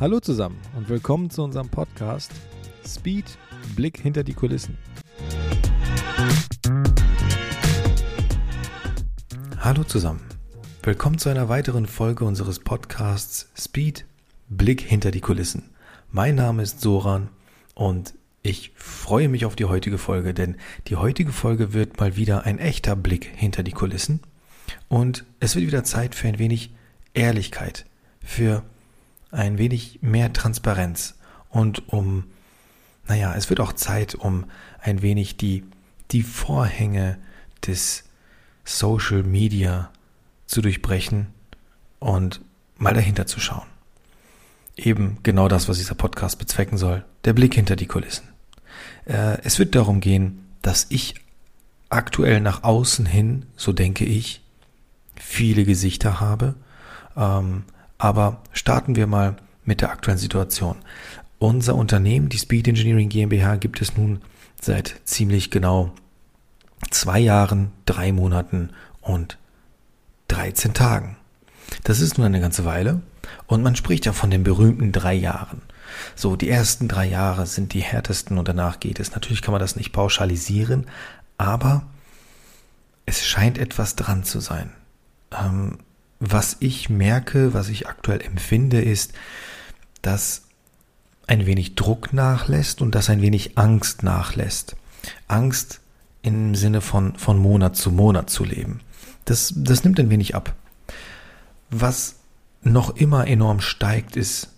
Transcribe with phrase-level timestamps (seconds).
[0.00, 2.30] Hallo zusammen und willkommen zu unserem Podcast
[2.86, 3.36] Speed
[3.74, 4.78] Blick hinter die Kulissen.
[9.58, 10.20] Hallo zusammen.
[10.84, 14.04] Willkommen zu einer weiteren Folge unseres Podcasts Speed
[14.48, 15.64] Blick hinter die Kulissen.
[16.12, 17.30] Mein Name ist Soran
[17.74, 22.44] und ich freue mich auf die heutige Folge, denn die heutige Folge wird mal wieder
[22.44, 24.20] ein echter Blick hinter die Kulissen
[24.86, 26.72] und es wird wieder Zeit für ein wenig
[27.14, 27.84] Ehrlichkeit,
[28.20, 28.62] für
[29.30, 31.14] ein wenig mehr Transparenz
[31.50, 32.24] und um,
[33.06, 34.44] naja, es wird auch Zeit, um
[34.80, 35.64] ein wenig die,
[36.10, 37.18] die Vorhänge
[37.66, 38.04] des
[38.64, 39.90] Social Media
[40.46, 41.28] zu durchbrechen
[41.98, 42.40] und
[42.76, 43.66] mal dahinter zu schauen.
[44.76, 48.28] Eben genau das, was dieser Podcast bezwecken soll, der Blick hinter die Kulissen.
[49.06, 51.14] Äh, es wird darum gehen, dass ich
[51.88, 54.42] aktuell nach außen hin, so denke ich,
[55.16, 56.54] viele Gesichter habe,
[57.16, 57.64] ähm,
[57.98, 60.76] aber starten wir mal mit der aktuellen Situation.
[61.38, 64.20] Unser Unternehmen, die Speed Engineering GmbH, gibt es nun
[64.60, 65.92] seit ziemlich genau
[66.90, 69.38] zwei Jahren, drei Monaten und
[70.28, 71.16] 13 Tagen.
[71.84, 73.02] Das ist nun eine ganze Weile
[73.46, 75.62] und man spricht ja von den berühmten drei Jahren.
[76.14, 79.12] So, die ersten drei Jahre sind die härtesten und danach geht es.
[79.12, 80.86] Natürlich kann man das nicht pauschalisieren,
[81.36, 81.82] aber
[83.06, 84.70] es scheint etwas dran zu sein.
[85.32, 85.78] Ähm,
[86.20, 89.12] was ich merke, was ich aktuell empfinde, ist,
[90.02, 90.42] dass
[91.26, 94.76] ein wenig Druck nachlässt und dass ein wenig Angst nachlässt.
[95.28, 95.80] Angst
[96.22, 98.80] im Sinne von, von Monat zu Monat zu leben.
[99.24, 100.54] Das, das nimmt ein wenig ab.
[101.70, 102.16] Was
[102.62, 104.48] noch immer enorm steigt, ist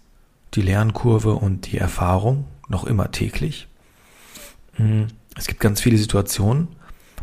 [0.54, 3.68] die Lernkurve und die Erfahrung, noch immer täglich.
[4.74, 6.68] Hm, es gibt ganz viele Situationen,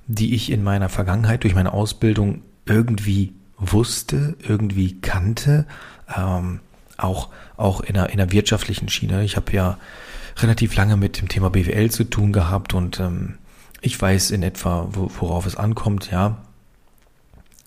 [0.08, 5.66] die ich in meiner Vergangenheit durch meine Ausbildung irgendwie wusste, irgendwie kannte,
[6.16, 6.60] ähm,
[6.98, 9.24] auch, auch in einer, in einer wirtschaftlichen Schiene.
[9.24, 9.78] Ich habe ja
[10.38, 13.38] relativ lange mit dem Thema BWL zu tun gehabt und ähm,
[13.82, 16.38] ich weiß in etwa, worauf es ankommt, ja.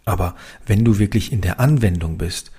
[0.04, 0.34] Aber
[0.66, 2.50] wenn du wirklich in der Anwendung bist,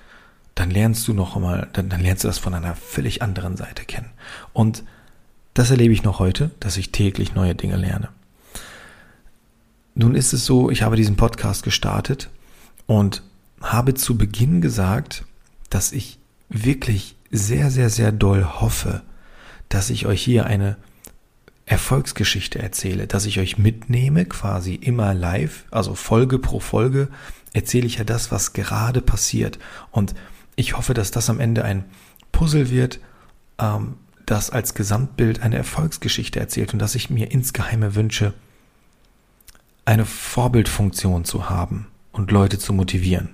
[0.54, 3.84] dann lernst du noch einmal, dann, dann lernst du das von einer völlig anderen Seite
[3.84, 4.10] kennen.
[4.52, 4.84] Und
[5.54, 8.08] das erlebe ich noch heute, dass ich täglich neue Dinge lerne.
[9.94, 12.30] Nun ist es so, ich habe diesen Podcast gestartet
[12.92, 13.22] und
[13.62, 15.24] habe zu Beginn gesagt,
[15.70, 16.18] dass ich
[16.50, 19.00] wirklich sehr, sehr, sehr doll hoffe,
[19.70, 20.76] dass ich euch hier eine
[21.64, 27.08] Erfolgsgeschichte erzähle, dass ich euch mitnehme, quasi immer live, also Folge pro Folge
[27.54, 29.58] erzähle ich ja das, was gerade passiert.
[29.90, 30.14] Und
[30.54, 31.86] ich hoffe, dass das am Ende ein
[32.30, 33.00] Puzzle wird,
[33.58, 33.94] ähm,
[34.26, 38.34] das als Gesamtbild eine Erfolgsgeschichte erzählt und dass ich mir insgeheime wünsche,
[39.86, 43.30] eine Vorbildfunktion zu haben und Leute zu motivieren.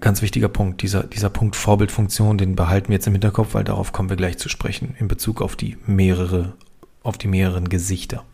[0.00, 3.92] Ganz wichtiger Punkt, dieser, dieser Punkt Vorbildfunktion, den behalten wir jetzt im Hinterkopf, weil darauf
[3.92, 6.54] kommen wir gleich zu sprechen, in Bezug auf die mehrere,
[7.02, 8.24] auf die mehreren Gesichter.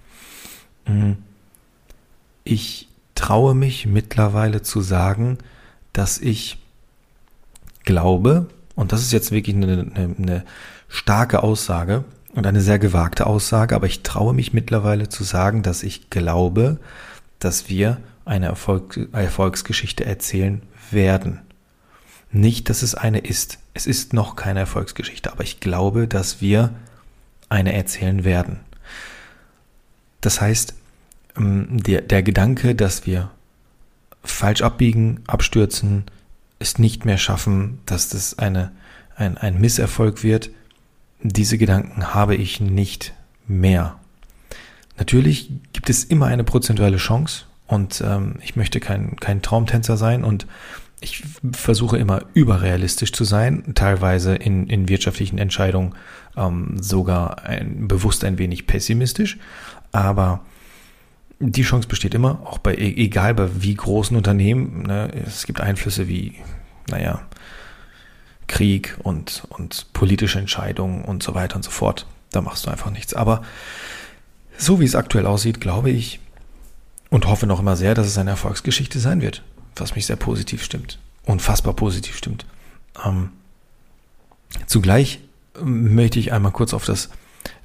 [0.86, 1.16] Mhm.
[2.44, 5.38] Ich traue mich mittlerweile zu sagen,
[5.92, 6.58] dass ich
[7.84, 10.44] glaube, und das ist jetzt wirklich eine, eine, eine
[10.88, 12.04] starke Aussage
[12.34, 16.78] und eine sehr gewagte Aussage, aber ich traue mich mittlerweile zu sagen, dass ich glaube,
[17.38, 20.60] dass wir eine Erfolg, Erfolgsgeschichte erzählen
[20.90, 21.40] werden.
[22.30, 23.58] Nicht, dass es eine ist.
[23.72, 26.74] Es ist noch keine Erfolgsgeschichte, aber ich glaube, dass wir
[27.48, 28.60] eine erzählen werden.
[30.20, 30.74] Das heißt,
[31.36, 33.30] ähm, der, der Gedanke, dass wir
[34.24, 36.04] falsch abbiegen, abstürzen,
[36.58, 38.72] es nicht mehr schaffen, dass das eine,
[39.14, 40.50] ein, ein Misserfolg wird,
[41.22, 43.14] diese Gedanken habe ich nicht
[43.46, 43.98] mehr.
[44.98, 50.24] Natürlich gibt es immer eine prozentuale Chance und ähm, ich möchte kein, kein Traumtänzer sein
[50.24, 50.46] und
[51.00, 51.22] ich
[51.52, 55.94] versuche immer überrealistisch zu sein, teilweise in, in wirtschaftlichen Entscheidungen
[56.36, 59.38] ähm, sogar ein, bewusst ein wenig pessimistisch,
[59.92, 60.40] aber
[61.38, 65.60] die Chance besteht immer, auch bei, e, egal bei wie großen Unternehmen, ne, es gibt
[65.60, 66.36] Einflüsse wie,
[66.88, 67.22] naja,
[68.46, 72.06] Krieg und, und politische Entscheidungen und so weiter und so fort.
[72.30, 73.12] Da machst du einfach nichts.
[73.12, 73.42] Aber
[74.56, 76.20] so wie es aktuell aussieht, glaube ich
[77.16, 79.42] und hoffe noch immer sehr, dass es eine Erfolgsgeschichte sein wird
[79.80, 80.98] was mich sehr positiv stimmt.
[81.24, 82.46] Unfassbar positiv stimmt.
[83.04, 83.30] Ähm,
[84.66, 85.20] zugleich
[85.62, 87.10] möchte ich einmal kurz auf das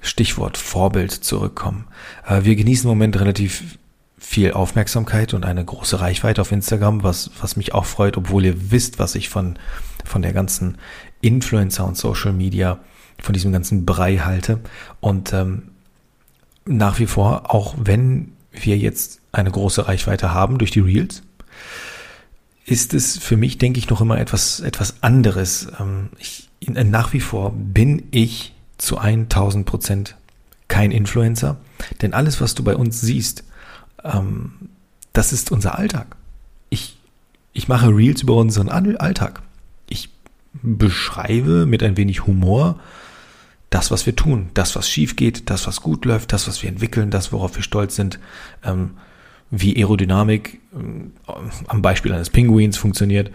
[0.02, 1.88] Stichwort Vorbild zurückkommen.
[2.28, 3.78] Äh, wir genießen im Moment relativ
[4.18, 8.72] viel Aufmerksamkeit und eine große Reichweite auf Instagram, was, was mich auch freut, obwohl ihr
[8.72, 9.58] wisst, was ich von,
[10.06, 10.78] von der ganzen
[11.22, 12.80] Influencer und Social Media,
[13.20, 14.60] von diesem ganzen Brei halte.
[15.00, 15.70] Und ähm,
[16.66, 21.24] nach wie vor, auch wenn wir jetzt eine große Reichweite haben durch die Reels,
[22.66, 25.68] ist es für mich, denke ich, noch immer etwas, etwas anderes.
[25.80, 30.16] Ähm, ich, nach wie vor bin ich zu 1000 Prozent
[30.68, 31.58] kein Influencer,
[32.02, 33.44] denn alles, was du bei uns siehst,
[34.04, 34.54] ähm,
[35.14, 36.16] das ist unser Alltag.
[36.70, 36.98] Ich,
[37.54, 39.42] ich mache Reels über unseren Alltag.
[39.90, 40.10] Ich
[40.54, 42.80] beschreibe mit ein wenig Humor
[43.70, 46.70] das, was wir tun, das, was schief geht, das, was gut läuft, das, was wir
[46.70, 48.20] entwickeln, das, worauf wir stolz sind,
[48.64, 48.92] ähm,
[49.52, 51.32] wie Aerodynamik äh,
[51.68, 53.32] am Beispiel eines Pinguins funktioniert.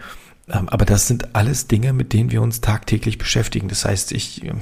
[0.49, 3.67] Ähm, aber das sind alles Dinge, mit denen wir uns tagtäglich beschäftigen.
[3.67, 4.53] Das heißt, ich äh,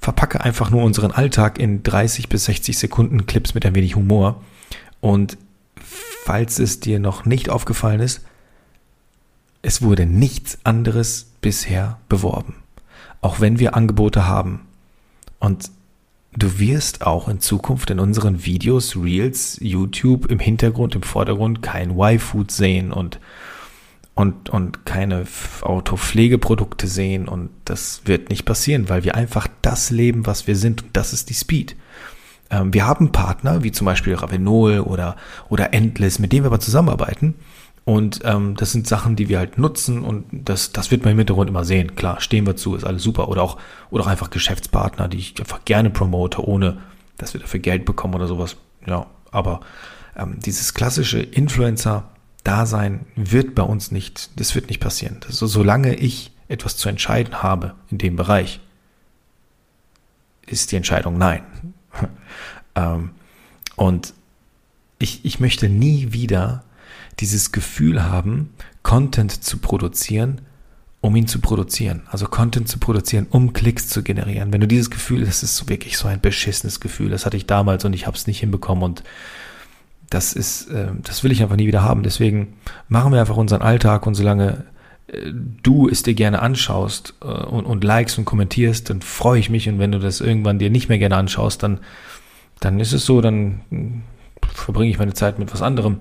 [0.00, 4.42] verpacke einfach nur unseren Alltag in 30 bis 60 Sekunden Clips mit ein wenig Humor.
[5.00, 5.38] Und
[6.24, 8.22] falls es dir noch nicht aufgefallen ist,
[9.62, 12.54] es wurde nichts anderes bisher beworben.
[13.20, 14.66] Auch wenn wir Angebote haben,
[15.42, 15.72] und
[16.36, 21.98] du wirst auch in Zukunft in unseren Videos, Reels, YouTube im Hintergrund, im Vordergrund kein
[21.98, 23.20] Y-Food sehen und,
[24.14, 25.26] und, und keine
[25.60, 27.28] Autopflegeprodukte sehen.
[27.28, 30.82] Und das wird nicht passieren, weil wir einfach das leben, was wir sind.
[30.82, 31.76] Und das ist die Speed.
[32.50, 35.16] Ähm, wir haben Partner, wie zum Beispiel Ravenol oder,
[35.48, 37.34] oder Endless, mit denen wir aber zusammenarbeiten.
[37.84, 41.18] Und ähm, das sind Sachen, die wir halt nutzen und das, das wird man im
[41.18, 41.96] Hintergrund immer sehen.
[41.96, 43.28] Klar, stehen wir zu, ist alles super.
[43.28, 43.58] Oder auch,
[43.90, 46.78] oder auch einfach Geschäftspartner, die ich einfach gerne promote, ohne
[47.18, 48.56] dass wir dafür Geld bekommen oder sowas.
[48.86, 49.60] Ja, aber
[50.16, 55.18] ähm, dieses klassische Influencer-Dasein wird bei uns nicht, das wird nicht passieren.
[55.20, 58.60] Das ist, solange ich etwas zu entscheiden habe in dem Bereich,
[60.46, 61.42] ist die Entscheidung nein.
[62.76, 63.10] ähm,
[63.74, 64.14] und
[64.98, 66.62] ich, ich möchte nie wieder
[67.20, 68.50] dieses Gefühl haben,
[68.82, 70.40] Content zu produzieren,
[71.00, 72.02] um ihn zu produzieren.
[72.10, 74.52] Also Content zu produzieren, um Klicks zu generieren.
[74.52, 77.84] Wenn du dieses Gefühl, das ist wirklich so ein beschissenes Gefühl, das hatte ich damals
[77.84, 79.02] und ich habe es nicht hinbekommen und
[80.08, 82.02] das ist, äh, das will ich einfach nie wieder haben.
[82.02, 82.54] Deswegen
[82.88, 84.64] machen wir einfach unseren Alltag und solange
[85.08, 85.32] äh,
[85.62, 89.68] du es dir gerne anschaust äh, und, und likest und kommentierst, dann freue ich mich
[89.68, 91.80] und wenn du das irgendwann dir nicht mehr gerne anschaust, dann,
[92.60, 94.02] dann ist es so, dann hm,
[94.54, 96.00] verbringe ich meine Zeit mit was anderem.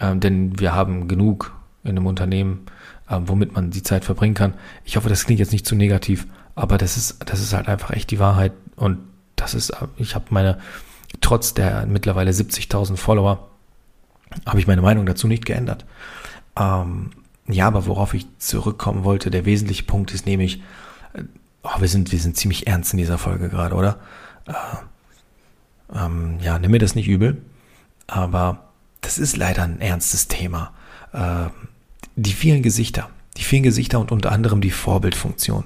[0.00, 1.52] Ähm, denn wir haben genug
[1.84, 2.66] in einem Unternehmen,
[3.10, 4.54] ähm, womit man die Zeit verbringen kann.
[4.84, 7.90] Ich hoffe, das klingt jetzt nicht zu negativ, aber das ist, das ist halt einfach
[7.90, 8.52] echt die Wahrheit.
[8.76, 8.98] Und
[9.36, 10.58] das ist, ich habe meine,
[11.20, 13.48] trotz der mittlerweile 70.000 Follower,
[14.44, 15.84] habe ich meine Meinung dazu nicht geändert.
[16.58, 17.10] Ähm,
[17.48, 20.62] ja, aber worauf ich zurückkommen wollte, der wesentliche Punkt ist nämlich,
[21.14, 21.22] äh,
[21.62, 23.98] oh, wir sind, wir sind ziemlich ernst in dieser Folge gerade, oder?
[24.46, 24.52] Äh,
[25.94, 27.40] ähm, ja, nimm mir das nicht übel,
[28.08, 28.65] aber
[29.00, 30.72] das ist leider ein ernstes Thema.
[31.12, 31.46] Äh,
[32.16, 35.64] die vielen Gesichter, die vielen Gesichter und unter anderem die Vorbildfunktion.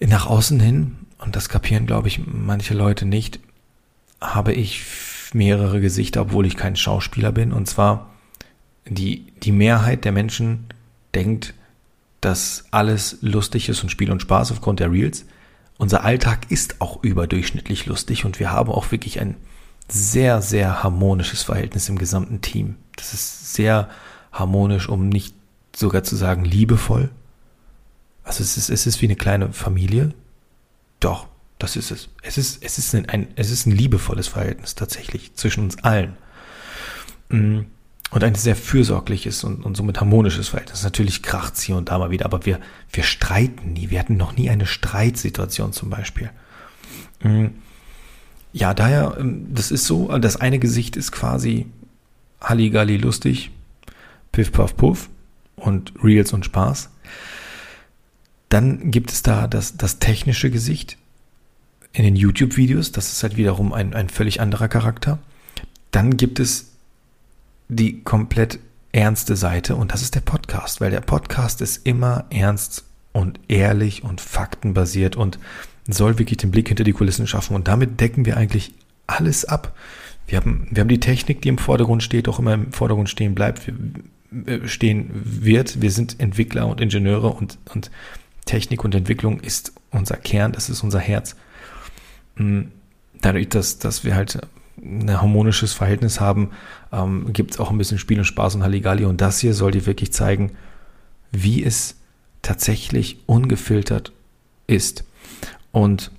[0.00, 3.40] Nach außen hin, und das kapieren, glaube ich, manche Leute nicht,
[4.20, 4.82] habe ich
[5.32, 7.52] mehrere Gesichter, obwohl ich kein Schauspieler bin.
[7.52, 8.10] Und zwar
[8.86, 10.66] die, die Mehrheit der Menschen
[11.14, 11.54] denkt,
[12.20, 15.26] dass alles lustig ist und Spiel und Spaß aufgrund der Reels.
[15.76, 19.36] Unser Alltag ist auch überdurchschnittlich lustig und wir haben auch wirklich ein
[19.88, 22.76] sehr, sehr harmonisches Verhältnis im gesamten Team.
[22.96, 23.88] Das ist sehr
[24.32, 25.34] harmonisch, um nicht
[25.74, 27.10] sogar zu sagen liebevoll.
[28.22, 30.14] Also es ist, es ist wie eine kleine Familie.
[31.00, 31.28] Doch,
[31.58, 32.08] das ist es.
[32.22, 36.16] Es ist, es ist ein, es ist ein liebevolles Verhältnis tatsächlich zwischen uns allen.
[37.28, 37.60] Mm.
[38.10, 40.84] Und ein sehr fürsorgliches und, und somit harmonisches Verhältnis.
[40.84, 42.60] Natürlich kracht hier und da mal wieder, aber wir,
[42.92, 43.90] wir streiten nie.
[43.90, 46.30] Wir hatten noch nie eine Streitsituation zum Beispiel.
[47.22, 47.46] Mm.
[48.54, 51.66] Ja, daher, ähm, das ist so, das eine Gesicht ist quasi
[52.40, 53.50] Halligalli lustig,
[54.30, 55.10] Piff, Puff, Puff
[55.56, 56.88] und Reels und Spaß.
[58.48, 60.96] Dann gibt es da das, das technische Gesicht
[61.92, 65.18] in den YouTube-Videos, das ist halt wiederum ein, ein völlig anderer Charakter.
[65.90, 66.74] Dann gibt es
[67.68, 68.60] die komplett
[68.92, 74.04] ernste Seite und das ist der Podcast, weil der Podcast ist immer ernst und ehrlich
[74.04, 75.40] und faktenbasiert und
[75.88, 77.54] soll wirklich den Blick hinter die Kulissen schaffen.
[77.54, 78.72] Und damit decken wir eigentlich
[79.06, 79.74] alles ab.
[80.26, 83.34] Wir haben, wir haben die Technik, die im Vordergrund steht, auch immer im Vordergrund stehen
[83.34, 83.70] bleibt,
[84.46, 85.82] äh, stehen wird.
[85.82, 87.90] Wir sind Entwickler und Ingenieure und, und
[88.46, 91.36] Technik und Entwicklung ist unser Kern, das ist unser Herz.
[92.36, 92.70] Hm,
[93.20, 94.40] dadurch, dass, dass wir halt
[94.76, 96.50] ein harmonisches Verhältnis haben,
[96.92, 99.04] ähm, gibt es auch ein bisschen Spiel und Spaß und Halligalli.
[99.04, 100.52] Und das hier soll dir wirklich zeigen,
[101.30, 101.96] wie es
[102.42, 104.12] tatsächlich ungefiltert
[104.66, 105.04] ist.
[105.74, 106.12] Und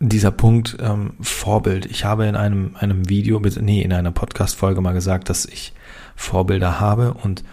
[0.00, 1.86] dieser Punkt ähm, Vorbild.
[1.86, 5.72] Ich habe in einem, einem Video, nee, in einer Podcast-Folge mal gesagt, dass ich
[6.16, 7.44] Vorbilder habe und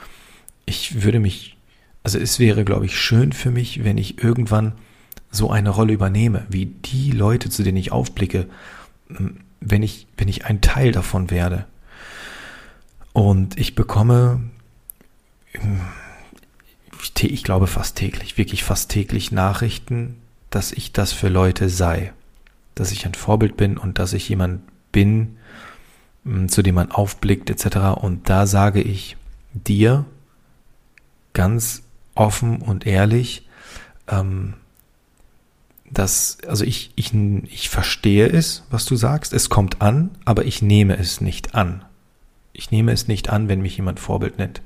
[0.65, 1.57] ich würde mich,
[2.01, 4.73] also es wäre, glaube ich, schön für mich, wenn ich irgendwann
[5.29, 8.47] so eine Rolle übernehme, wie die Leute, zu denen ich aufblicke,
[9.61, 11.65] wenn ich, wenn ich ein Teil davon werde.
[13.13, 14.41] Und ich bekomme,
[17.21, 20.17] ich glaube fast täglich, wirklich fast täglich Nachrichten,
[20.49, 22.13] dass ich das für Leute sei,
[22.75, 25.37] dass ich ein Vorbild bin und dass ich jemand bin,
[26.47, 27.99] zu dem man aufblickt etc.
[28.01, 29.17] Und da sage ich
[29.53, 30.05] dir
[31.33, 31.83] ganz
[32.15, 33.47] offen und ehrlich,
[34.07, 34.53] ähm,
[35.89, 40.61] dass, also ich, ich, ich verstehe es, was du sagst, es kommt an, aber ich
[40.61, 41.83] nehme es nicht an.
[42.51, 44.61] Ich nehme es nicht an, wenn mich jemand Vorbild nennt.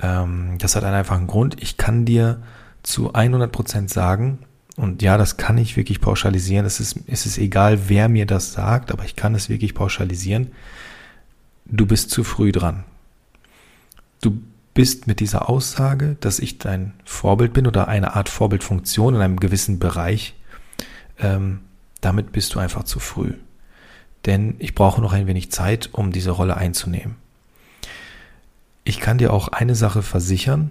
[0.00, 1.60] Ähm, das hat einen einfachen Grund.
[1.60, 2.42] Ich kann dir
[2.82, 4.38] zu 100 Prozent sagen,
[4.76, 6.66] und ja, das kann ich wirklich pauschalisieren.
[6.66, 10.52] Es ist, es ist egal, wer mir das sagt, aber ich kann es wirklich pauschalisieren.
[11.64, 12.84] Du bist zu früh dran.
[14.20, 14.42] Du
[14.74, 19.40] bist mit dieser Aussage, dass ich dein Vorbild bin oder eine Art Vorbildfunktion in einem
[19.40, 20.34] gewissen Bereich,
[21.18, 21.60] ähm,
[22.02, 23.32] damit bist du einfach zu früh.
[24.26, 27.16] Denn ich brauche noch ein wenig Zeit, um diese Rolle einzunehmen.
[28.86, 30.70] Ich kann dir auch eine Sache versichern,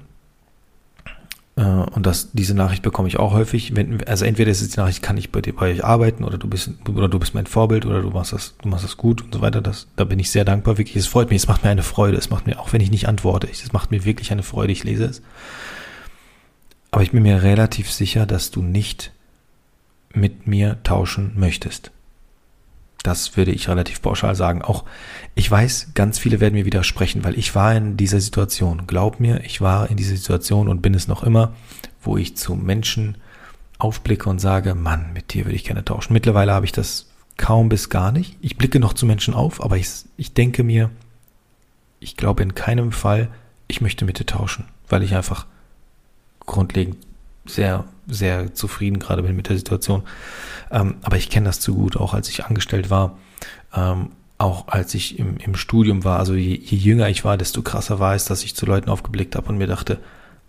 [1.56, 3.76] äh, und das, diese Nachricht bekomme ich auch häufig.
[3.76, 6.38] Wenn, also entweder ist es die Nachricht, kann ich bei dir bei euch arbeiten oder
[6.38, 9.22] du bist oder du bist mein Vorbild oder du machst das, du machst das gut
[9.22, 9.62] und so weiter.
[9.62, 10.78] Das, da bin ich sehr dankbar.
[10.78, 12.18] Wirklich, es freut mich, es macht mir eine Freude.
[12.18, 14.72] Es macht mir, auch wenn ich nicht antworte, es macht mir wirklich eine Freude.
[14.72, 15.22] Ich lese es.
[16.92, 19.12] Aber ich bin mir relativ sicher, dass du nicht
[20.14, 21.92] mit mir tauschen möchtest.
[23.06, 24.64] Das würde ich relativ pauschal sagen.
[24.64, 24.84] Auch
[25.36, 28.88] ich weiß, ganz viele werden mir widersprechen, weil ich war in dieser Situation.
[28.88, 31.54] Glaub mir, ich war in dieser Situation und bin es noch immer,
[32.02, 33.18] wo ich zu Menschen
[33.78, 36.14] aufblicke und sage, Mann, mit dir würde ich gerne tauschen.
[36.14, 37.06] Mittlerweile habe ich das
[37.38, 38.38] kaum bis gar nicht.
[38.42, 40.90] Ich blicke noch zu Menschen auf, aber ich, ich denke mir,
[42.00, 43.30] ich glaube in keinem Fall,
[43.68, 45.46] ich möchte mit dir tauschen, weil ich einfach
[46.40, 46.98] grundlegend
[47.46, 50.04] sehr, sehr zufrieden gerade bin mit der Situation.
[50.72, 53.18] Ähm, aber ich kenne das zu gut, auch als ich angestellt war,
[53.74, 56.20] ähm, auch als ich im, im Studium war.
[56.20, 59.36] Also je, je jünger ich war, desto krasser war es, dass ich zu Leuten aufgeblickt
[59.36, 60.00] habe und mir dachte,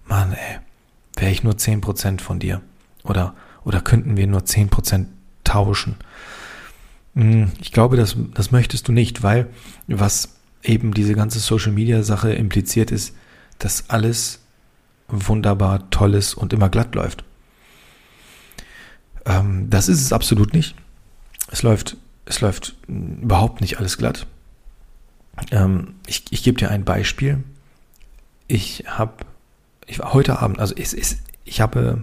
[0.06, 0.58] Mann, ey,
[1.16, 2.60] wäre ich nur zehn Prozent von dir?
[3.04, 3.34] Oder,
[3.64, 5.08] oder könnten wir nur zehn Prozent
[5.44, 5.96] tauschen?
[7.14, 9.48] Hm, ich glaube, das, das möchtest du nicht, weil
[9.86, 13.14] was eben diese ganze Social Media Sache impliziert ist,
[13.58, 14.40] dass alles
[15.08, 17.24] wunderbar, tolles und immer glatt läuft.
[19.24, 20.74] Ähm, das ist es absolut nicht.
[21.50, 24.26] Es läuft, es läuft überhaupt nicht alles glatt.
[25.50, 27.44] Ähm, ich ich gebe dir ein Beispiel.
[28.48, 29.24] Ich habe
[29.86, 32.02] ich war heute Abend, also es ist, ich habe,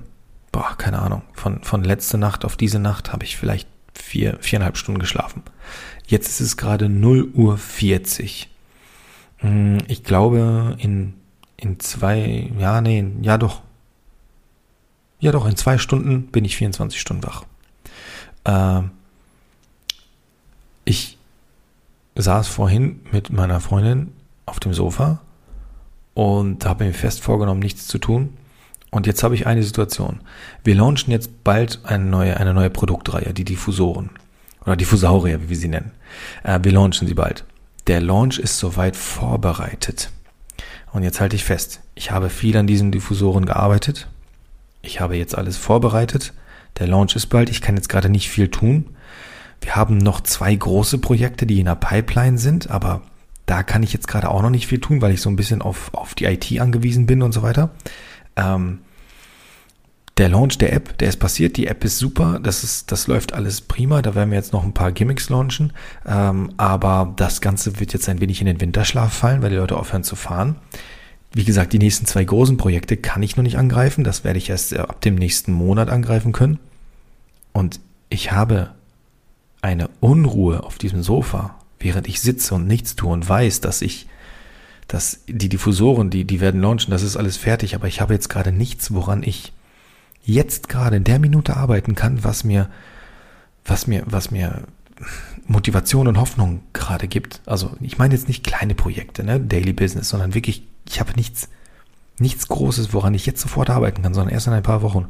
[0.51, 4.77] boah, keine Ahnung, von, von letzte Nacht auf diese Nacht habe ich vielleicht vier, viereinhalb
[4.77, 5.43] Stunden geschlafen.
[6.07, 8.50] Jetzt ist es gerade 0 Uhr 40.
[9.38, 11.13] Hm, ich glaube, in
[11.63, 13.62] in zwei, ja, nee, ja doch.
[15.20, 17.46] Ja doch, in zwei Stunden bin ich 24 Stunden wach.
[18.43, 18.86] Äh,
[20.84, 21.17] ich
[22.15, 24.12] saß vorhin mit meiner Freundin
[24.46, 25.22] auf dem Sofa
[26.13, 28.38] und habe mir fest vorgenommen, nichts zu tun.
[28.91, 30.20] Und jetzt habe ich eine Situation.
[30.63, 34.12] Wir launchen jetzt bald eine neue, eine neue Produktreihe, die Diffusoren.
[34.65, 35.91] Oder Diffusaurier, wie wir sie nennen.
[36.43, 37.46] Äh, wir launchen sie bald.
[37.88, 40.12] Der Launch ist soweit vorbereitet.
[40.93, 44.07] Und jetzt halte ich fest, ich habe viel an diesen Diffusoren gearbeitet.
[44.83, 46.33] Ich habe jetzt alles vorbereitet.
[46.77, 47.50] Der Launch ist bald.
[47.50, 48.85] Ich kann jetzt gerade nicht viel tun.
[49.59, 53.01] Wir haben noch zwei große Projekte, die in der Pipeline sind, aber
[53.45, 55.62] da kann ich jetzt gerade auch noch nicht viel tun, weil ich so ein bisschen
[55.62, 57.71] auf, auf die IT angewiesen bin und so weiter.
[58.35, 58.79] Ähm,
[60.17, 61.58] der Launch der App, der ist passiert.
[61.58, 62.39] Die App ist super.
[62.41, 64.01] Das ist, das läuft alles prima.
[64.01, 65.74] Da werden wir jetzt noch ein paar Gimmicks launchen.
[66.05, 69.75] Ähm, aber das Ganze wird jetzt ein wenig in den Winterschlaf fallen, weil die Leute
[69.75, 70.55] aufhören zu fahren.
[71.34, 74.03] Wie gesagt, die nächsten zwei großen Projekte kann ich noch nicht angreifen.
[74.03, 76.60] Das werde ich erst äh, ab dem nächsten Monat angreifen können.
[77.51, 77.79] Und
[78.10, 78.72] ich habe
[79.63, 84.08] eine Unruhe auf diesem Sofa, während ich sitze und nichts tue und weiß, dass ich,
[84.88, 88.29] dass die Diffusoren, die, die werden launchen, das ist alles fertig, aber ich habe jetzt
[88.29, 89.53] gerade nichts, woran ich
[90.23, 92.69] jetzt gerade in der Minute arbeiten kann, was mir,
[93.65, 94.63] was mir, was mir
[95.45, 97.41] Motivation und Hoffnung gerade gibt.
[97.45, 101.49] Also ich meine jetzt nicht kleine Projekte, ne, Daily Business, sondern wirklich, ich habe nichts,
[102.17, 105.07] nichts Großes, woran ich jetzt sofort arbeiten kann, sondern erst in ein paar Wochen.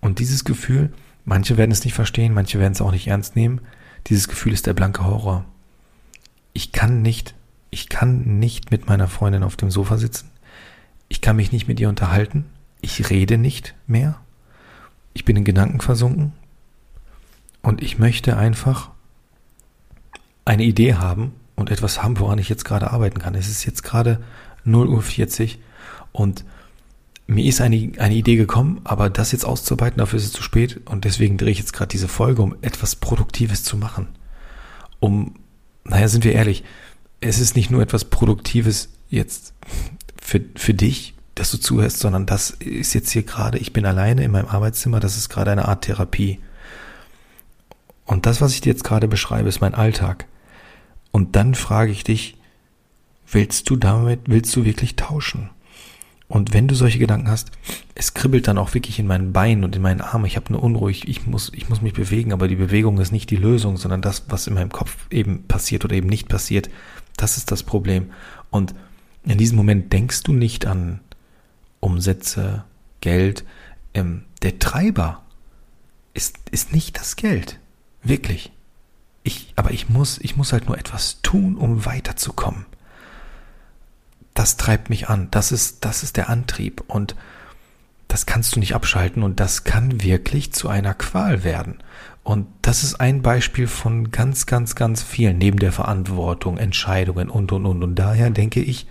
[0.00, 0.92] Und dieses Gefühl,
[1.24, 3.60] manche werden es nicht verstehen, manche werden es auch nicht ernst nehmen.
[4.06, 5.44] Dieses Gefühl ist der blanke Horror.
[6.52, 7.34] Ich kann nicht,
[7.70, 10.30] ich kann nicht mit meiner Freundin auf dem Sofa sitzen.
[11.08, 12.44] Ich kann mich nicht mit ihr unterhalten
[12.80, 14.20] ich rede nicht mehr.
[15.14, 16.32] Ich bin in Gedanken versunken.
[17.62, 18.90] Und ich möchte einfach
[20.44, 23.34] eine Idee haben und etwas haben, woran ich jetzt gerade arbeiten kann.
[23.34, 24.22] Es ist jetzt gerade
[24.64, 25.58] 0 Uhr 40
[26.12, 26.44] und
[27.26, 30.80] mir ist eine, eine Idee gekommen, aber das jetzt auszuarbeiten, dafür ist es zu spät
[30.84, 34.08] und deswegen drehe ich jetzt gerade diese Folge, um etwas Produktives zu machen.
[35.00, 35.34] Um,
[35.84, 36.62] naja, sind wir ehrlich,
[37.20, 39.54] es ist nicht nur etwas Produktives jetzt
[40.22, 44.24] für, für dich, dass du zuhörst, sondern das ist jetzt hier gerade, ich bin alleine
[44.24, 46.40] in meinem Arbeitszimmer, das ist gerade eine Art Therapie.
[48.06, 50.26] Und das, was ich dir jetzt gerade beschreibe, ist mein Alltag.
[51.12, 52.38] Und dann frage ich dich,
[53.30, 55.50] willst du damit, willst du wirklich tauschen?
[56.26, 57.52] Und wenn du solche Gedanken hast,
[57.94, 60.24] es kribbelt dann auch wirklich in meinen Beinen und in meinen Armen.
[60.24, 63.30] Ich habe eine Unruhig, ich muss, ich muss mich bewegen, aber die Bewegung ist nicht
[63.30, 66.70] die Lösung, sondern das, was in meinem Kopf eben passiert oder eben nicht passiert.
[67.16, 68.10] Das ist das Problem.
[68.50, 68.74] Und
[69.24, 71.00] in diesem Moment denkst du nicht an
[71.86, 72.64] Umsätze,
[73.00, 73.44] Geld.
[73.94, 75.22] Ähm, der Treiber
[76.14, 77.60] ist, ist nicht das Geld.
[78.02, 78.50] Wirklich.
[79.22, 82.66] Ich, aber ich muss, ich muss halt nur etwas tun, um weiterzukommen.
[84.34, 85.28] Das treibt mich an.
[85.30, 86.82] Das ist, das ist der Antrieb.
[86.88, 87.14] Und
[88.08, 91.82] das kannst du nicht abschalten und das kann wirklich zu einer Qual werden.
[92.24, 97.52] Und das ist ein Beispiel von ganz, ganz, ganz vielen, neben der Verantwortung, Entscheidungen und,
[97.52, 97.82] und, und.
[97.84, 98.86] Und daher denke ich,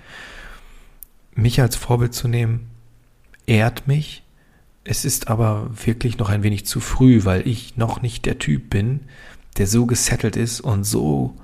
[1.33, 2.69] mich als Vorbild zu nehmen,
[3.47, 4.23] ehrt mich.
[4.83, 8.69] Es ist aber wirklich noch ein wenig zu früh, weil ich noch nicht der Typ
[8.69, 9.01] bin,
[9.57, 11.35] der so gesettelt ist und so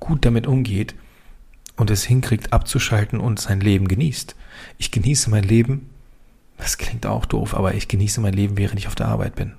[0.00, 0.94] gut damit umgeht
[1.76, 4.34] und es hinkriegt abzuschalten und sein Leben genießt.
[4.78, 5.90] Ich genieße mein Leben,
[6.56, 9.54] das klingt auch doof, aber ich genieße mein Leben, während ich auf der Arbeit bin.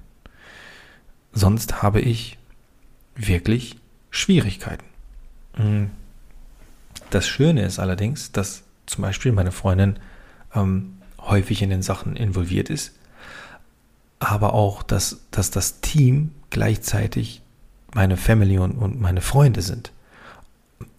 [1.31, 2.38] Sonst habe ich
[3.15, 3.77] wirklich
[4.10, 4.86] Schwierigkeiten.
[5.57, 5.86] Mm.
[7.10, 9.98] Das Schöne ist allerdings, dass zum Beispiel meine Freundin
[10.53, 12.93] ähm, häufig in den Sachen involviert ist,
[14.19, 17.41] aber auch, dass, dass das Team gleichzeitig
[17.93, 19.91] meine Family und, und meine Freunde sind.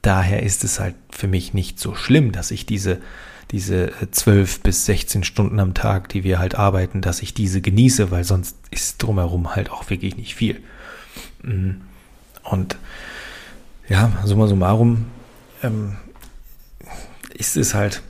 [0.02, 3.00] Daher ist es halt für mich nicht so schlimm, dass ich diese
[3.52, 8.10] diese 12 bis 16 Stunden am Tag, die wir halt arbeiten, dass ich diese genieße,
[8.10, 10.62] weil sonst ist drumherum halt auch wirklich nicht viel.
[11.42, 11.72] Mm.
[12.44, 12.76] Und
[13.88, 15.04] ja, summa summarum
[15.62, 15.96] ähm,
[17.34, 18.02] ist es halt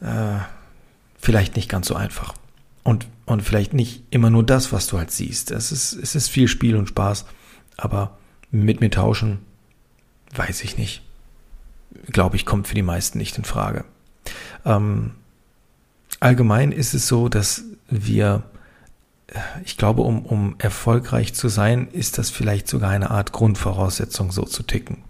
[0.00, 0.38] äh,
[1.26, 2.34] vielleicht nicht ganz so einfach.
[2.84, 5.50] Und, und vielleicht nicht immer nur das, was du halt siehst.
[5.50, 7.24] Es ist, es ist viel Spiel und Spaß,
[7.76, 8.16] aber
[8.52, 9.40] mit mir tauschen,
[10.36, 11.02] weiß ich nicht.
[12.12, 13.84] Glaube ich, kommt für die meisten nicht in Frage.
[14.64, 15.16] Ähm,
[16.20, 18.44] allgemein ist es so, dass wir,
[19.64, 24.44] ich glaube, um, um erfolgreich zu sein, ist das vielleicht sogar eine Art Grundvoraussetzung, so
[24.44, 25.02] zu ticken.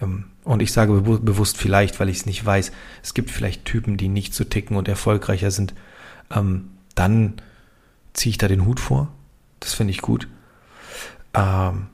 [0.00, 2.72] Ähm, und ich sage bewusst vielleicht, weil ich es nicht weiß.
[3.02, 5.74] Es gibt vielleicht Typen, die nicht so ticken und erfolgreicher sind.
[6.30, 7.34] Ähm, dann
[8.12, 9.08] ziehe ich da den Hut vor.
[9.60, 10.28] Das finde ich gut.
[11.34, 11.86] Ähm,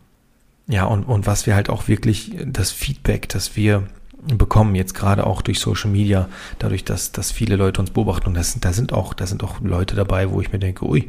[0.68, 3.86] ja, und, und was wir halt auch wirklich, das Feedback, das wir
[4.34, 8.28] bekommen, jetzt gerade auch durch Social Media, dadurch, dass, dass viele Leute uns beobachten.
[8.28, 11.08] Und das, da sind auch, da sind auch Leute dabei, wo ich mir denke, ui,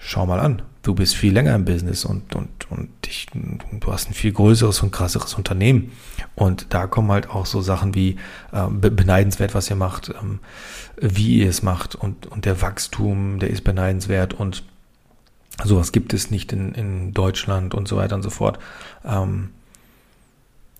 [0.00, 4.08] schau mal an, du bist viel länger im Business und, und, und dich, du hast
[4.08, 5.92] ein viel größeres und krasseres Unternehmen.
[6.34, 8.16] Und da kommen halt auch so Sachen wie
[8.52, 10.40] äh, beneidenswert, was ihr macht, ähm,
[10.96, 14.64] wie ihr es macht und, und der Wachstum, der ist beneidenswert und
[15.62, 18.58] sowas gibt es nicht in, in Deutschland und so weiter und so fort.
[19.04, 19.50] Ähm,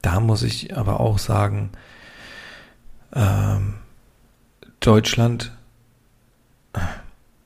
[0.00, 1.70] da muss ich aber auch sagen,
[3.14, 3.74] ähm,
[4.80, 5.52] Deutschland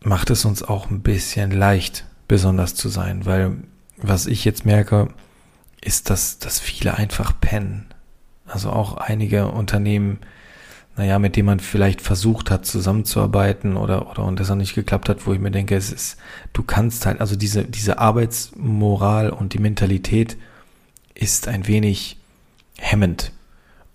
[0.05, 3.57] macht es uns auch ein bisschen leicht, besonders zu sein, weil
[3.97, 5.09] was ich jetzt merke,
[5.81, 7.87] ist, dass, dass viele einfach pennen.
[8.47, 10.19] Also auch einige Unternehmen,
[10.97, 15.09] naja, mit denen man vielleicht versucht hat, zusammenzuarbeiten oder, oder und das auch nicht geklappt
[15.09, 16.17] hat, wo ich mir denke, es ist,
[16.53, 20.37] du kannst halt, also diese, diese Arbeitsmoral und die Mentalität
[21.15, 22.19] ist ein wenig
[22.79, 23.33] hemmend.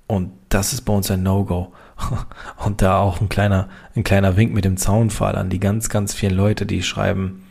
[0.08, 1.74] Und das ist bei uns ein No-Go.
[2.58, 6.14] Und da auch ein kleiner, ein kleiner Wink mit dem Zaunpfahl an die ganz, ganz
[6.14, 7.44] vielen Leute, die schreiben,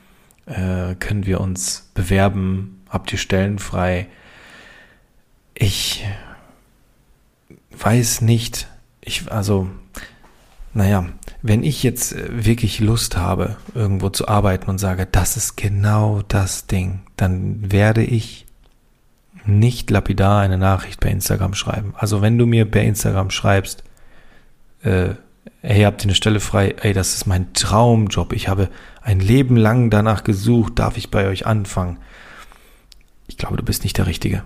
[0.46, 4.06] äh, können wir uns bewerben, habt ihr Stellen frei?
[5.54, 6.04] Ich
[7.76, 8.68] weiß nicht,
[9.00, 9.68] ich, also,
[10.74, 11.06] naja,
[11.42, 16.66] wenn ich jetzt wirklich Lust habe, irgendwo zu arbeiten und sage, das ist genau das
[16.66, 18.46] Ding, dann werde ich
[19.44, 21.94] nicht lapidar eine Nachricht per Instagram schreiben.
[21.96, 23.82] Also wenn du mir per Instagram schreibst,
[24.82, 25.14] äh,
[25.62, 26.74] hey, habt ihr eine Stelle frei?
[26.80, 28.32] Ey, das ist mein Traumjob.
[28.32, 28.68] Ich habe
[29.02, 30.78] ein Leben lang danach gesucht.
[30.78, 31.98] Darf ich bei euch anfangen?
[33.26, 34.42] Ich glaube, du bist nicht der Richtige,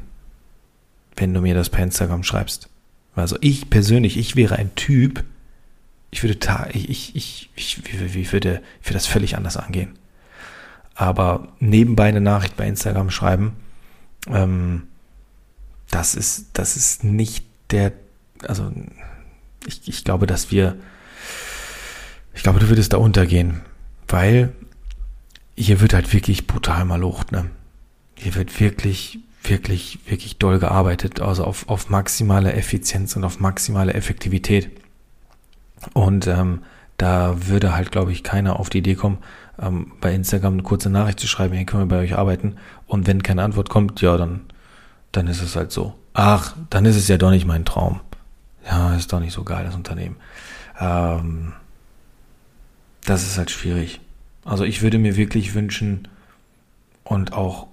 [1.16, 2.68] wenn du mir das per Instagram schreibst.
[3.14, 5.24] Also ich persönlich, ich wäre ein Typ,
[6.10, 6.38] ich würde,
[6.72, 9.98] ich, ich, ich, ich, ich würde, ich würde das völlig anders angehen.
[10.94, 13.56] Aber nebenbei eine Nachricht bei Instagram schreiben,
[14.28, 14.84] ähm,
[15.90, 17.92] das ist, das ist nicht der,
[18.46, 18.70] also
[19.66, 20.76] ich, ich glaube, dass wir,
[22.34, 23.62] ich glaube, du würdest da untergehen,
[24.08, 24.52] weil
[25.56, 27.50] hier wird halt wirklich brutal malocht, ne?
[28.14, 33.94] Hier wird wirklich, wirklich, wirklich doll gearbeitet, also auf, auf maximale Effizienz und auf maximale
[33.94, 34.70] Effektivität.
[35.94, 36.62] Und ähm,
[36.96, 39.18] da würde halt, glaube ich, keiner auf die Idee kommen,
[39.60, 42.56] ähm, bei Instagram eine kurze Nachricht zu schreiben, hey, können wir bei euch arbeiten?
[42.86, 44.42] Und wenn keine Antwort kommt, ja, dann,
[45.10, 45.94] dann ist es halt so.
[46.14, 48.00] Ach, dann ist es ja doch nicht mein Traum.
[48.64, 50.16] Ja, ist doch nicht so geil, das Unternehmen.
[50.78, 51.52] Ähm,
[53.04, 54.00] das ist halt schwierig.
[54.44, 56.08] Also ich würde mir wirklich wünschen
[57.04, 57.68] und auch,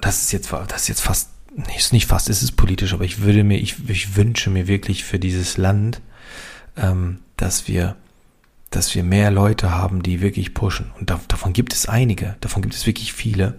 [0.00, 3.04] das ist jetzt, das ist jetzt fast, nee, ist nicht fast, ist es politisch, aber
[3.04, 6.00] ich würde mir, ich, ich wünsche mir wirklich für dieses Land,
[6.76, 7.96] ähm, dass wir,
[8.70, 10.90] dass wir mehr Leute haben, die wirklich pushen.
[10.98, 13.54] Und da, davon gibt es einige, davon gibt es wirklich viele.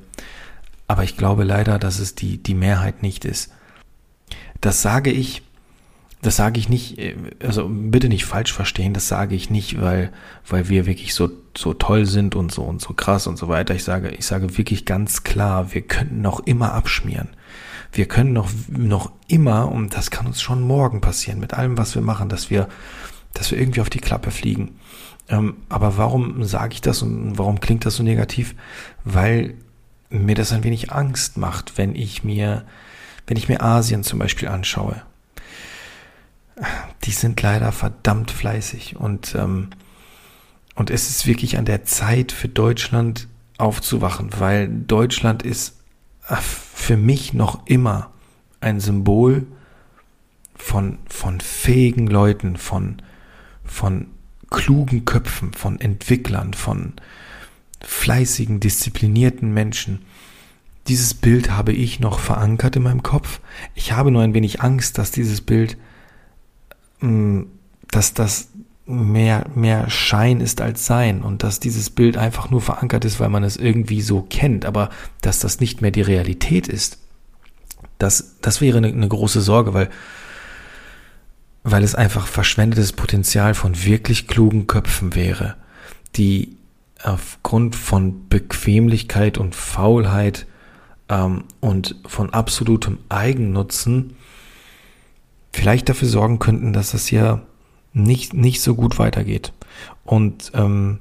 [0.88, 3.52] Aber ich glaube leider, dass es die, die Mehrheit nicht ist.
[4.62, 5.44] Das sage ich,
[6.24, 10.12] das sage ich nicht, äh, also bitte nicht falsch verstehen, das sage ich nicht, weil,
[10.48, 13.76] weil wir wirklich so, so toll sind und so und so krass und so weiter.
[13.76, 17.30] Ich sage, ich sage wirklich ganz klar, wir könnten noch immer abschmieren.
[17.92, 21.94] Wir können noch, noch immer, und das kann uns schon morgen passieren, mit allem, was
[21.94, 22.68] wir machen, dass wir,
[23.34, 24.80] dass wir irgendwie auf die Klappe fliegen.
[25.30, 28.56] Ähm, aber warum sage ich das und warum klingt das so negativ?
[29.04, 29.56] Weil
[30.10, 32.66] mir das ein wenig Angst macht, wenn ich mir,
[33.28, 35.02] wenn ich mir Asien zum Beispiel anschaue
[37.04, 39.70] die sind leider verdammt fleißig und, ähm,
[40.76, 45.78] und es ist wirklich an der Zeit für Deutschland aufzuwachen, weil Deutschland ist
[46.28, 48.12] äh, für mich noch immer
[48.62, 49.46] ein Symbol
[50.56, 53.02] von, von fähigen Leuten, von,
[53.66, 54.08] von
[54.50, 56.94] klugen Köpfen, von Entwicklern, von
[57.82, 60.06] fleißigen, disziplinierten Menschen.
[60.88, 63.40] Dieses Bild habe ich noch verankert in meinem Kopf.
[63.74, 65.78] Ich habe nur ein wenig Angst, dass dieses Bild
[67.92, 68.50] dass das
[68.86, 73.30] mehr, mehr Schein ist als Sein und dass dieses Bild einfach nur verankert ist, weil
[73.30, 74.90] man es irgendwie so kennt, aber
[75.22, 76.98] dass das nicht mehr die Realität ist.
[77.98, 79.90] Das, das wäre eine, eine große Sorge, weil,
[81.64, 85.56] weil es einfach verschwendetes Potenzial von wirklich klugen Köpfen wäre,
[86.16, 86.58] die
[87.02, 90.46] aufgrund von Bequemlichkeit und Faulheit
[91.10, 94.16] ähm, und von absolutem Eigennutzen
[95.54, 97.44] vielleicht dafür sorgen könnten, dass das hier
[97.94, 99.54] nicht, nicht so gut weitergeht.
[100.04, 101.00] Und ähm,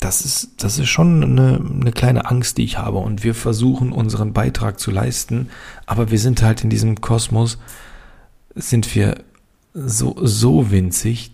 [0.00, 2.98] das ist, das ist schon eine, eine kleine Angst, die ich habe.
[2.98, 5.48] Und wir versuchen unseren Beitrag zu leisten,
[5.86, 7.58] aber wir sind halt in diesem Kosmos,
[8.54, 9.16] sind wir
[9.74, 11.32] so, so winzig,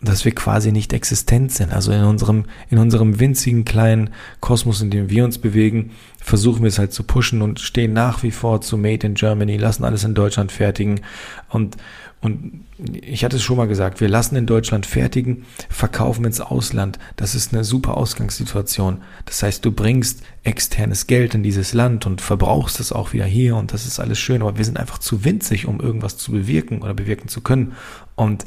[0.00, 1.72] dass wir quasi nicht existent sind.
[1.72, 6.68] Also in unserem, in unserem winzigen kleinen Kosmos, in dem wir uns bewegen, versuchen wir
[6.68, 10.04] es halt zu pushen und stehen nach wie vor zu Made in Germany, lassen alles
[10.04, 11.00] in Deutschland fertigen.
[11.48, 11.78] Und,
[12.20, 16.98] und ich hatte es schon mal gesagt, wir lassen in Deutschland fertigen, verkaufen ins Ausland.
[17.16, 18.98] Das ist eine super Ausgangssituation.
[19.24, 23.56] Das heißt, du bringst externes Geld in dieses Land und verbrauchst es auch wieder hier
[23.56, 24.42] und das ist alles schön.
[24.42, 27.72] Aber wir sind einfach zu winzig, um irgendwas zu bewirken oder bewirken zu können.
[28.14, 28.44] Und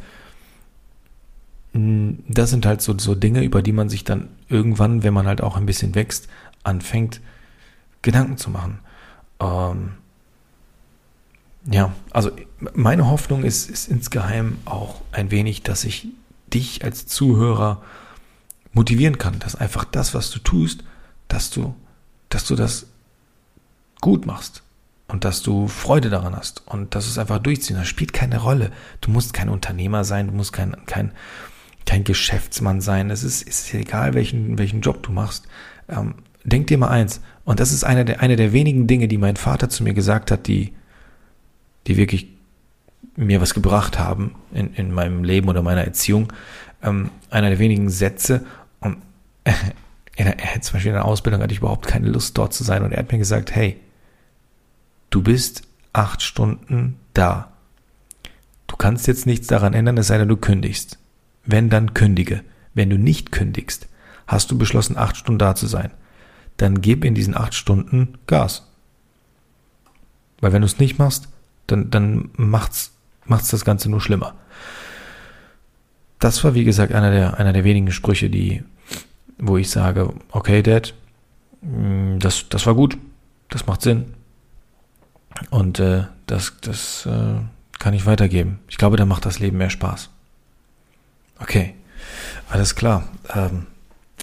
[2.37, 5.41] das sind halt so, so Dinge, über die man sich dann irgendwann, wenn man halt
[5.41, 6.27] auch ein bisschen wächst,
[6.63, 7.21] anfängt,
[8.01, 8.79] Gedanken zu machen.
[9.39, 9.93] Ähm,
[11.69, 12.31] ja, also
[12.73, 16.07] meine Hoffnung ist, ist insgeheim auch ein wenig, dass ich
[16.53, 17.81] dich als Zuhörer
[18.73, 20.83] motivieren kann, dass einfach das, was du tust,
[21.27, 21.75] dass du,
[22.29, 22.87] dass du das
[24.01, 24.63] gut machst
[25.07, 27.75] und dass du Freude daran hast und dass es einfach durchziehen.
[27.75, 28.71] Das spielt keine Rolle.
[29.01, 31.11] Du musst kein Unternehmer sein, du musst kein, kein,
[31.89, 33.09] kein Geschäftsmann sein.
[33.09, 35.47] Es ist, ist egal, welchen, welchen Job du machst.
[35.87, 37.19] Ähm, denk dir mal eins.
[37.45, 40.29] Und das ist eine der, eine der wenigen Dinge, die mein Vater zu mir gesagt
[40.29, 40.73] hat, die,
[41.87, 42.27] die wirklich
[43.15, 46.31] mir was gebracht haben in, in meinem Leben oder meiner Erziehung.
[46.83, 48.45] Ähm, einer der wenigen Sätze.
[48.81, 48.97] Und
[49.43, 49.53] äh,
[50.15, 52.83] er, zum Beispiel in der Ausbildung hatte ich überhaupt keine Lust, dort zu sein.
[52.83, 53.79] Und er hat mir gesagt, hey,
[55.09, 57.51] du bist acht Stunden da.
[58.67, 60.99] Du kannst jetzt nichts daran ändern, es sei denn, du kündigst.
[61.51, 62.43] Wenn, dann kündige.
[62.75, 63.87] Wenn du nicht kündigst,
[64.27, 65.91] hast du beschlossen, acht Stunden da zu sein.
[66.57, 68.67] Dann gib in diesen acht Stunden Gas.
[70.41, 71.27] Weil wenn du es nicht machst,
[71.65, 72.93] dann, dann macht's,
[73.25, 74.35] macht's das Ganze nur schlimmer.
[76.19, 78.63] Das war, wie gesagt, einer der, einer der wenigen Sprüche, die,
[79.39, 80.93] wo ich sage, okay, Dad,
[81.61, 82.95] mm, das, das war gut,
[83.49, 84.13] das macht Sinn.
[85.49, 87.39] Und äh, das, das äh,
[87.79, 88.59] kann ich weitergeben.
[88.67, 90.11] Ich glaube, da macht das Leben mehr Spaß.
[91.39, 91.73] Okay,
[92.49, 93.07] alles klar.
[93.33, 93.65] Ähm,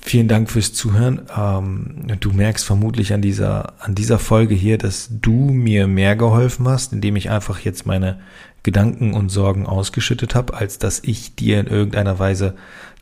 [0.02, 1.22] vielen Dank fürs Zuhören.
[1.37, 6.68] Ähm, du merkst vermutlich an dieser, an dieser Folge hier, dass du mir mehr geholfen
[6.68, 8.20] hast, indem ich einfach jetzt meine
[8.62, 12.57] Gedanken und Sorgen ausgeschüttet habe, als dass ich dir in irgendeiner Weise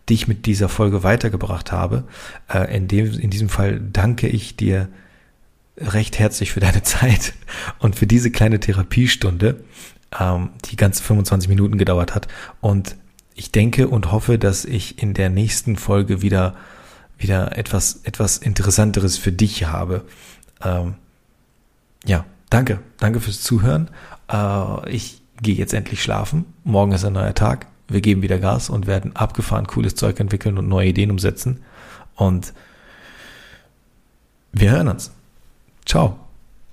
[0.09, 2.05] dich mit dieser Folge weitergebracht habe.
[2.53, 4.89] Äh, in, dem, in diesem Fall danke ich dir
[5.79, 7.35] recht herzlich für deine Zeit
[7.79, 9.65] und für diese kleine Therapiestunde,
[10.21, 12.29] ähm, die ganze 25 Minuten gedauert hat.
[12.61, 12.97] Und
[13.35, 16.55] ich denke und hoffe, dass ich in der nächsten Folge wieder,
[17.19, 20.05] wieder etwas, etwas Interessanteres für dich habe.
[20.63, 20.95] Ähm,
[22.05, 22.81] ja, danke.
[22.99, 23.91] Danke fürs Zuhören.
[24.31, 26.45] Äh, ich gehe jetzt endlich schlafen.
[26.63, 27.67] Morgen ist ein neuer Tag.
[27.89, 31.63] Wir geben wieder Gas und werden abgefahren cooles Zeug entwickeln und neue Ideen umsetzen.
[32.15, 32.55] Und
[34.53, 35.11] wir hören uns.
[35.85, 36.24] Ciao.